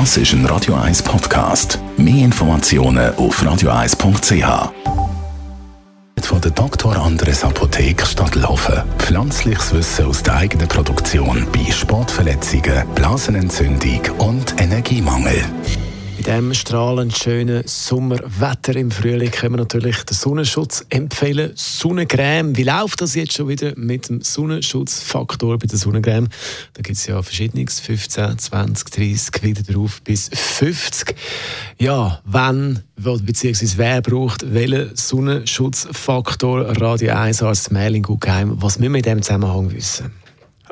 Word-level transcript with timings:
Das 0.00 0.16
ist 0.16 0.32
ein 0.32 0.44
Radio 0.46 0.74
1 0.74 1.04
Podcast. 1.04 1.78
Mehr 1.96 2.24
Informationen 2.24 3.14
auf 3.14 3.40
radio1.ch. 3.40 4.72
Von 6.20 6.40
der 6.40 6.50
Dr. 6.50 6.96
Andres 6.96 7.44
Apotheke 7.44 8.04
Stadtlaufen. 8.04 8.82
Pflanzliches 8.98 9.72
Wissen 9.72 10.06
aus 10.06 10.20
der 10.24 10.34
eigenen 10.34 10.66
Produktion 10.66 11.46
bei 11.52 11.70
Sportverletzungen, 11.70 12.88
Blasenentzündung 12.96 14.00
und 14.18 14.60
Energiemangel. 14.60 15.44
Bei 16.16 16.22
diesem 16.22 16.54
strahlend 16.54 17.16
schönen 17.16 17.66
Sommerwetter 17.66 18.76
im 18.76 18.92
Frühling 18.92 19.32
können 19.32 19.54
wir 19.54 19.58
natürlich 19.58 20.04
den 20.04 20.14
Sonnenschutz 20.14 20.86
empfehlen. 20.88 21.50
Sonnencreme. 21.56 22.56
Wie 22.56 22.62
läuft 22.62 23.00
das 23.00 23.16
jetzt 23.16 23.32
schon 23.32 23.48
wieder 23.48 23.72
mit 23.76 24.08
dem 24.08 24.20
Sonnenschutzfaktor 24.22 25.58
bei 25.58 25.66
der 25.66 25.76
Sonnencreme? 25.76 26.28
Da 26.74 26.82
gibt 26.82 26.96
es 26.96 27.06
ja 27.06 27.20
verschiedenes, 27.20 27.80
15, 27.80 28.38
20, 28.38 28.90
30, 28.90 29.42
wieder 29.42 29.62
drauf 29.62 30.00
bis 30.02 30.30
50. 30.32 31.16
Ja, 31.78 32.20
wann 32.24 32.84
bzw. 32.96 33.66
wer 33.76 34.00
braucht 34.00 34.54
welchen 34.54 34.94
Sonnenschutzfaktor? 34.94 36.80
Radio 36.80 37.14
1 37.14 37.42
als 37.42 37.70
Mailing 37.72 38.04
Gugheim. 38.04 38.62
Was 38.62 38.78
müssen 38.78 38.92
wir 38.92 38.98
in 38.98 39.02
diesem 39.02 39.22
Zusammenhang 39.22 39.72
wissen? 39.72 40.23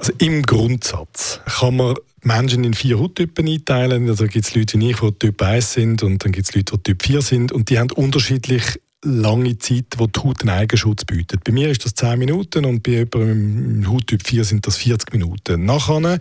Also 0.00 0.14
im 0.16 0.44
Grundsatz 0.44 1.40
kann 1.44 1.76
man 1.76 1.94
Menschen 2.22 2.64
in 2.64 2.72
vier 2.72 2.98
Hauttypen 2.98 3.46
einteilen. 3.46 4.08
Also 4.08 4.24
gibt 4.24 4.46
es 4.46 4.54
Leute 4.54 4.80
wie 4.80 4.92
ich, 4.92 4.96
die 4.96 5.12
Typ 5.12 5.42
1 5.42 5.72
sind 5.74 6.02
und 6.02 6.24
dann 6.24 6.32
gibt 6.32 6.48
es 6.48 6.54
Leute, 6.54 6.78
die 6.78 6.82
Typ 6.82 7.02
4 7.02 7.20
sind 7.20 7.52
und 7.52 7.68
die 7.68 7.78
haben 7.78 7.90
unterschiedlich 7.90 8.80
lange 9.02 9.58
Zeit, 9.58 9.84
wo 9.98 10.06
die 10.06 10.18
Haut 10.20 10.40
einen 10.40 10.58
Eigenschutz 10.58 11.04
bietet. 11.04 11.44
Bei 11.44 11.52
mir 11.52 11.68
ist 11.68 11.84
das 11.84 11.94
10 11.96 12.18
Minuten 12.18 12.64
und 12.64 12.82
bei 12.82 12.92
jemandem 12.92 13.82
im 13.82 13.92
Hauttyp 13.92 14.26
4 14.26 14.44
sind 14.44 14.66
das 14.66 14.78
40 14.78 15.12
Minuten. 15.12 15.66
Nachher 15.66 16.18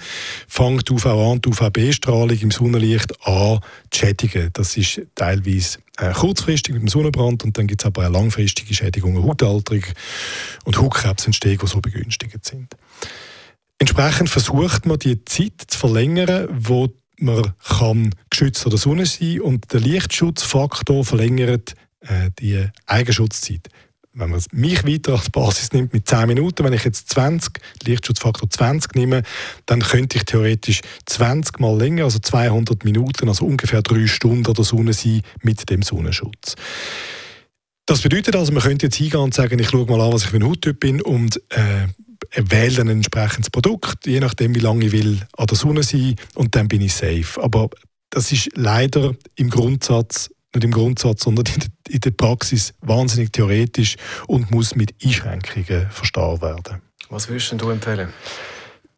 fängt 0.49 0.91
UVA 0.91 1.13
und 1.13 1.47
UVB-Strahlung 1.47 2.37
im 2.37 2.51
Sonnenlicht 2.51 3.13
an 3.25 3.61
zu 3.91 3.99
schädigen. 3.99 4.49
Das 4.51 4.75
ist 4.75 5.03
teilweise 5.15 5.79
äh, 5.99 6.11
kurzfristig 6.11 6.73
mit 6.73 6.81
dem 6.81 6.89
Sonnenbrand 6.89 7.45
und 7.45 7.57
dann 7.57 7.67
gibt 7.67 7.81
es 7.81 7.85
aber 7.85 8.07
auch 8.07 8.11
langfristige 8.11 8.73
Schädigungen, 8.73 9.23
Hautalterung 9.23 9.83
und 10.65 10.77
Hautkrebsentstehung, 10.77 11.59
die 11.59 11.67
so 11.67 11.79
begünstigt 11.79 12.43
sind. 12.43 12.75
Entsprechend 13.79 14.29
versucht 14.29 14.85
man 14.85 14.99
die 14.99 15.23
Zeit 15.23 15.53
zu 15.67 15.79
verlängern, 15.79 16.47
wo 16.51 16.89
man 17.17 17.53
kann 17.59 18.15
geschützt 18.29 18.63
von 18.63 18.69
der 18.69 18.79
Sonne 18.79 19.05
sein 19.05 19.41
und 19.41 19.71
der 19.73 19.79
Lichtschutzfaktor 19.79 21.03
verlängert 21.05 21.73
äh, 22.01 22.29
die 22.39 22.65
Eigenschutzzeit. 22.85 23.67
Wenn 24.13 24.31
man 24.31 24.41
mich 24.51 24.85
weiter 24.85 25.13
als 25.13 25.29
Basis 25.29 25.71
nimmt 25.71 25.93
mit 25.93 26.09
10 26.09 26.27
Minuten, 26.27 26.65
wenn 26.65 26.73
ich 26.73 26.83
jetzt 26.83 27.09
20, 27.09 27.53
Lichtschutzfaktor 27.83 28.49
20 28.49 28.95
nehme, 28.95 29.23
dann 29.65 29.79
könnte 29.79 30.17
ich 30.17 30.25
theoretisch 30.25 30.81
20 31.05 31.59
mal 31.59 31.77
länger, 31.77 32.05
also 32.05 32.19
200 32.19 32.83
Minuten, 32.83 33.29
also 33.29 33.45
ungefähr 33.45 33.81
3 33.81 34.07
Stunden 34.07 34.45
an 34.45 34.53
der 34.55 34.65
Sonne 34.65 34.93
sein 34.93 35.21
mit 35.41 35.69
dem 35.69 35.83
Sonnenschutz. 35.83 36.55
Das 37.85 38.01
bedeutet 38.01 38.35
also, 38.35 38.51
man 38.51 38.63
könnte 38.63 38.87
jetzt 38.87 38.95
hingehen 38.95 39.21
und 39.21 39.33
sagen, 39.33 39.57
ich 39.57 39.69
schaue 39.69 39.85
mal 39.85 40.01
an, 40.01 40.11
was 40.11 40.23
ich 40.23 40.29
für 40.29 40.37
ein 40.37 40.45
Hauttyp 40.45 40.79
bin 40.79 41.01
und 41.01 41.37
äh, 41.49 41.87
wähle 42.35 42.81
ein 42.81 42.89
entsprechendes 42.89 43.49
Produkt, 43.49 44.05
je 44.05 44.19
nachdem, 44.19 44.55
wie 44.55 44.59
lange 44.59 44.85
ich 44.85 44.91
will, 44.91 45.19
an 45.37 45.47
der 45.47 45.57
Sonne 45.57 45.83
sein 45.83 46.15
und 46.35 46.55
dann 46.55 46.67
bin 46.67 46.81
ich 46.81 46.93
safe. 46.93 47.41
Aber 47.41 47.69
das 48.09 48.31
ist 48.31 48.49
leider 48.55 49.15
im 49.35 49.49
Grundsatz, 49.49 50.29
nicht 50.53 50.63
im 50.63 50.71
Grundsatz, 50.71 51.23
sondern 51.23 51.45
in 51.89 51.99
der 51.99 52.11
Praxis 52.11 52.73
wahnsinnig 52.81 53.31
theoretisch 53.31 53.97
und 54.27 54.51
muss 54.51 54.75
mit 54.75 54.93
Einschränkungen 55.03 55.89
verstanden 55.89 56.41
werden. 56.41 56.81
Was 57.09 57.27
würdest 57.27 57.53
du 57.57 57.69
empfehlen? 57.69 58.09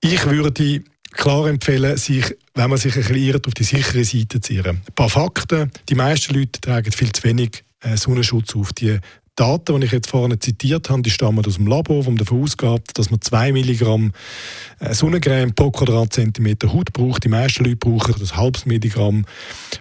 Ich 0.02 0.26
würde 0.26 0.84
klar 1.12 1.48
empfehlen, 1.48 1.98
sich, 1.98 2.36
wenn 2.56 2.70
man 2.70 2.80
sich 2.80 2.96
ein 2.96 3.02
bisschen 3.02 3.16
irrt, 3.16 3.48
auf 3.48 3.54
die 3.54 3.64
sichere 3.64 4.04
Seite 4.04 4.42
zu 4.42 4.54
irren. 4.54 4.82
Ein 4.88 4.96
paar 4.96 5.10
Fakten. 5.10 5.72
Die 5.90 5.96
meisten 5.96 6.34
Leute 6.34 6.60
tragen 6.60 6.92
viel 6.92 7.12
zu 7.12 7.24
wenig 7.24 7.64
äh, 7.82 7.98
Sonnenschutz 7.98 8.56
auf. 8.56 8.74
Die 8.74 9.00
Daten, 9.42 9.80
die 9.80 9.88
ich 9.88 9.92
jetzt 9.92 10.08
vorhin 10.12 10.40
zitiert 10.40 10.92
habe, 10.92 11.02
die 11.02 11.10
stammen 11.10 11.44
aus 11.44 11.56
dem 11.56 11.66
Labor, 11.66 12.06
wo 12.06 12.12
man 12.12 12.18
davon 12.18 12.44
ausgeht, 12.44 12.92
dass 12.94 13.10
man 13.10 13.22
2 13.22 13.54
Milligramm 13.54 14.12
äh, 14.80 14.94
Sonnencreme 14.94 15.56
pro 15.56 15.72
Quadratzentimeter 15.72 16.72
Haut 16.72 16.94
braucht. 16.94 17.24
Die 17.24 17.30
meisten 17.30 17.64
Leute 17.64 17.78
brauchen 17.78 18.14
das 18.20 18.36
halbes 18.36 18.68
Milligramm 18.68 19.26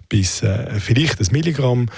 bis 0.08 0.42
äh, 0.42 0.80
vielleicht 0.80 1.20
ein 1.20 1.26
Milligramm. 1.30 1.90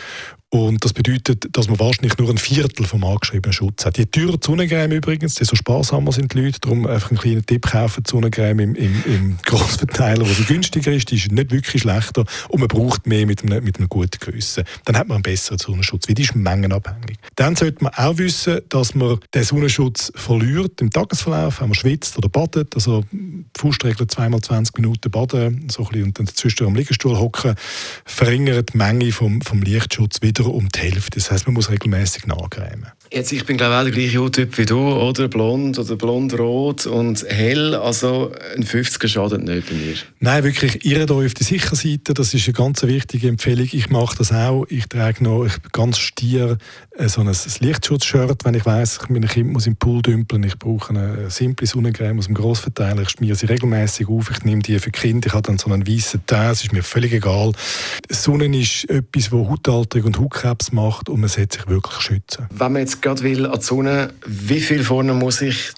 Und 0.55 0.85
das 0.85 0.93
bedeutet, 0.93 1.57
dass 1.57 1.69
man 1.69 1.81
wahrscheinlich 1.81 2.19
nur 2.19 2.29
ein 2.29 2.37
Viertel 2.37 2.85
vom 2.85 3.03
angeschriebenen 3.05 3.55
Schutz 3.55 3.87
hat. 3.87 3.97
Die 3.97 4.05
teure 4.05 4.37
Sonnencreme 4.39 4.93
übrigens, 4.93 5.37
desto 5.37 5.57
sparsamer 5.57 6.13
sind 6.13 6.35
die 6.35 6.43
Leute, 6.43 6.61
darum 6.61 6.87
einfach 6.87 7.11
einen 7.11 7.19
kleinen 7.19 7.47
Tipp 7.47 7.63
kaufen, 7.71 8.03
die 8.03 8.11
Sonnencreme 8.11 8.61
im, 8.61 8.75
im, 8.75 9.03
im 9.07 9.39
Grossverteiler, 9.47 10.29
wo 10.29 10.31
sie 10.31 10.45
günstiger 10.45 10.93
ist, 10.93 11.11
die 11.11 11.17
ist 11.17 11.33
nicht 11.33 11.53
wirklich 11.53 11.81
schlechter 11.81 12.27
und 12.51 12.61
man 12.61 12.69
braucht 12.69 13.07
mehr 13.07 13.27
mit 13.27 13.43
einem, 13.43 13.65
mit 13.65 13.79
einem 13.79 13.89
guten 13.89 14.19
Gewissen. 14.21 14.65
Dann 14.85 14.99
hat 14.99 15.09
man 15.09 15.15
einen 15.15 15.23
besseren 15.23 15.57
Sonnenschutz, 15.57 16.07
weil 16.07 16.17
die 16.17 16.23
ist 16.23 16.37
mengenabhängig. 16.37 17.17
Dann 17.37 17.57
sollte 17.57 17.85
man 17.85 17.95
auch 17.95 18.19
wissen, 18.19 18.61
dass 18.69 18.95
man 18.95 19.21
den 19.33 19.45
Sonnenschutz 19.45 20.13
verliert 20.15 20.83
im 20.83 20.91
Tagesverlauf, 20.91 21.63
wenn 21.63 21.69
man 21.69 21.77
schwitzt 21.77 22.19
oder 22.19 22.29
badet, 22.29 22.75
also 22.75 23.05
Faustregel 23.57 24.07
zweimal 24.07 24.43
20 24.43 24.77
Minuten 24.77 25.11
baden 25.11 25.67
so 25.71 25.85
ein 25.85 25.89
bisschen, 25.89 26.05
und 26.05 26.19
dann 26.19 26.27
dazwischen 26.27 26.67
am 26.67 26.75
Liegestuhl 26.75 27.19
hocken, 27.19 27.55
verringert 28.05 28.75
die 28.75 28.77
Menge 28.77 29.13
vom, 29.13 29.41
vom 29.41 29.63
Lichtschutz 29.63 30.21
wieder 30.21 30.42
wieder 30.43 30.55
um 30.55 30.69
die 30.69 30.79
Hälfte. 30.81 31.19
Das 31.19 31.31
heißt, 31.31 31.47
man 31.47 31.55
muss 31.55 31.71
regelmäßig 31.71 32.27
nachcremen. 32.27 32.89
Jetzt, 33.11 33.33
ich 33.33 33.45
bin 33.45 33.57
glaube 33.57 33.75
ich 33.75 33.79
auch 33.79 33.85
der 33.85 33.93
gleiche 33.93 34.19
Hauttyp 34.19 34.59
wie 34.59 34.65
du, 34.65 34.79
oder? 34.79 35.29
Blond 35.29 35.79
oder 35.79 35.97
blond-rot 35.97 36.87
und 36.87 37.25
hell. 37.29 37.75
Also 37.75 38.33
ein 38.57 38.65
50er 38.65 39.07
schadet 39.07 39.45
nicht 39.45 39.69
bei 39.69 39.75
mir. 39.75 39.95
Nein, 40.21 40.45
wirklich, 40.45 40.85
ihr 40.85 41.11
euch 41.11 41.27
auf 41.27 41.35
die 41.35 41.45
sichere 41.45 41.77
Seite. 41.77 42.15
Das 42.15 42.33
ist 42.33 42.47
eine 42.47 42.55
ganz 42.55 42.83
wichtige 42.83 43.29
Empfehlung. 43.29 43.69
Ich 43.71 43.91
mache 43.91 44.17
das 44.17 44.33
auch. 44.33 44.65
Ich 44.69 44.87
trage 44.87 45.23
noch 45.23 45.47
ganz 45.73 45.99
stier 45.99 46.59
äh, 46.97 47.09
so 47.09 47.21
ein 47.21 47.31
Lichtschutzshirt, 47.61 48.45
wenn 48.45 48.55
ich 48.55 48.65
weiss, 48.65 48.99
mein 49.09 49.27
Kind 49.27 49.53
muss 49.53 49.67
im 49.67 49.77
Pool 49.77 50.03
dümpeln. 50.03 50.43
Ich 50.45 50.59
brauche 50.59 50.91
eine 50.91 51.31
simple 51.31 51.67
Sonnencreme 51.67 52.19
aus 52.19 52.27
dem 52.27 52.35
Grossverteiler. 52.35 53.03
Ich 53.03 53.11
schmiere 53.11 53.37
sie 53.37 53.47
regelmäßig 53.47 54.09
auf. 54.09 54.31
Ich 54.31 54.45
nehme 54.45 54.63
die 54.63 54.79
für 54.79 54.91
Kinder. 54.91 55.27
Ich 55.27 55.33
habe 55.35 55.43
dann 55.43 55.59
so 55.59 55.71
einen 55.71 55.87
weißen 55.87 56.25
Tee. 56.27 56.51
Es 56.51 56.65
ist 56.65 56.73
mir 56.73 56.83
völlig 56.83 57.13
egal. 57.13 57.53
Sonnen 58.09 58.55
ist 58.55 58.89
etwas, 58.89 59.25
das 59.25 59.33
Hautalterung 59.33 60.07
und 60.07 60.19
Hautkrebs 60.33 60.73
macht 60.73 61.09
und 61.09 61.21
man 61.21 61.29
sollte 61.29 61.59
sich 61.59 61.69
wirklich 61.69 62.01
schützen. 62.01 62.47
Wenn 62.51 62.73
man 62.73 62.83
jetzt 62.83 63.03
gerade 63.03 63.23
will 63.23 63.47
an 63.47 63.59
die 63.59 63.65
Sonne, 63.65 64.15
wie 64.27 64.61
viel 64.61 64.83
vorne 64.83 65.15
muss 65.15 65.41
ich 65.41 65.73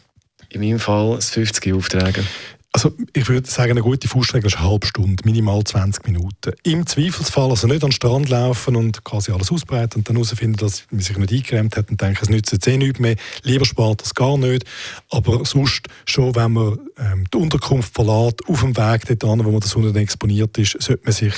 in 0.50 0.60
meinem 0.60 0.78
Fall 0.78 1.16
das 1.16 1.30
50 1.30 1.72
auftragen? 1.74 2.26
Also 2.72 2.92
ich 3.12 3.28
würde 3.28 3.48
sagen, 3.48 3.70
eine 3.70 3.82
gute 3.82 4.08
Faustregel 4.08 4.48
ist 4.48 4.58
eine 4.58 4.68
halbe 4.68 4.84
Stunde, 4.84 5.22
minimal 5.24 5.62
20 5.62 6.06
Minuten. 6.06 6.54
Im 6.64 6.84
Zweifelsfall 6.84 7.50
also 7.50 7.68
nicht 7.68 7.84
an 7.84 7.90
den 7.90 7.92
Strand 7.92 8.28
laufen 8.30 8.74
und 8.74 9.04
quasi 9.04 9.30
alles 9.30 9.52
ausbreiten 9.52 9.98
und 9.98 10.08
dann 10.08 10.16
herausfinden, 10.16 10.56
dass 10.56 10.84
man 10.90 11.00
sich 11.00 11.16
nicht 11.16 11.32
eingeräumt 11.32 11.76
hat 11.76 11.88
und 11.90 12.00
denken, 12.00 12.18
es 12.20 12.28
nützt 12.28 12.50
jetzt 12.50 12.66
eh 12.66 12.76
nichts 12.76 12.98
mehr. 12.98 13.14
Lieber 13.44 13.64
spart 13.64 14.02
das 14.02 14.16
gar 14.16 14.36
nicht. 14.38 14.64
Aber 15.08 15.44
sonst 15.44 15.82
schon, 16.04 16.34
wenn 16.34 16.52
man 16.52 16.80
ähm, 16.98 17.24
die 17.32 17.38
Unterkunft 17.38 17.94
verlässt, 17.94 18.44
auf 18.48 18.62
dem 18.62 18.76
Weg 18.76 19.06
dorthin, 19.06 19.44
wo 19.44 19.52
man 19.52 19.60
der 19.60 19.68
Sonne 19.68 19.96
exponiert 19.96 20.58
ist, 20.58 20.82
sollte 20.82 21.04
man 21.04 21.12
sich 21.12 21.34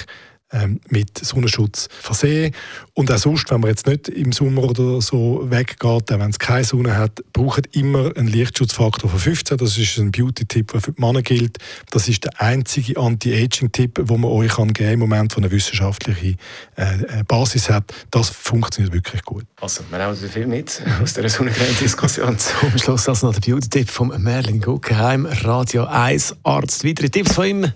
ähm, 0.53 0.81
mit 0.89 1.19
Sonnenschutz 1.19 1.89
versehen. 1.91 2.55
Und 2.95 3.11
auch 3.11 3.19
sonst, 3.19 3.51
wenn 3.51 3.61
man 3.61 3.71
jetzt 3.71 3.87
nicht 3.87 4.09
im 4.09 4.33
Sommer 4.33 4.65
oder 4.65 5.01
so 5.01 5.45
weggeht, 5.51 6.11
wenn 6.11 6.31
es 6.31 6.39
keine 6.39 6.65
Sonne 6.65 6.97
hat, 6.97 7.23
braucht 7.33 7.75
immer 7.77 8.17
einen 8.17 8.29
Lichtschutzfaktor 8.29 9.11
von 9.11 9.19
15. 9.19 9.59
Das 9.59 9.77
ist 9.77 9.99
ein 9.99 10.13
Beauty-Tipp, 10.13 10.73
der 10.73 10.81
für 10.81 10.93
die 10.93 11.01
Männer 11.01 11.23
gilt. 11.23 11.59
Das 11.91 12.09
ist 12.09 12.25
der 12.25 12.41
einzige 12.41 12.99
Anti-Aging-Tipp, 12.99 14.07
den 14.07 14.21
man 14.21 14.31
euch 14.31 14.55
kann 14.55 14.73
geben 14.73 14.93
im 14.93 15.01
Moment, 15.01 15.33
von 15.33 15.43
eine 15.43 15.51
wissenschaftliche 15.51 16.37
äh, 16.77 17.25
Basis 17.27 17.69
hat. 17.69 17.93
Das 18.11 18.31
funktioniert 18.31 18.95
wirklich 18.95 19.23
gut. 19.25 19.45
Also, 19.61 19.83
wir 19.91 19.99
nehmen 19.99 20.17
viel 20.17 20.47
mit 20.47 20.83
aus 21.03 21.15
dieser 21.15 21.29
Sonnencreme-Diskussion. 21.29 22.39
Zum 22.61 22.79
Schluss 22.79 23.09
also 23.09 23.27
noch 23.27 23.35
der 23.39 23.53
Beauty-Tipp 23.53 23.91
von 23.91 24.23
Merlin 24.23 24.61
Guggenheim, 24.61 25.27
Radio 25.27 25.87
1 25.87 26.37
Arzt. 26.45 26.85
Weitere 26.85 27.11
Tipps 27.11 27.35
von 27.35 27.47
ihm 27.47 27.73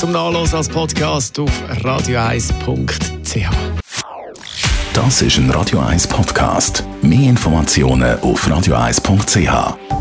zum 0.00 0.12
Nachlesen 0.12 0.56
als 0.56 0.68
Podcast 0.70 1.38
auf 1.38 1.50
radio1.ch. 1.82 3.50
Das 4.94 5.20
ist 5.20 5.36
ein 5.36 5.50
Radio 5.50 5.78
1 5.80 6.06
Podcast. 6.06 6.82
Mehr 7.02 7.28
Informationen 7.28 8.18
auf 8.20 8.48
radio1.ch. 8.48 9.99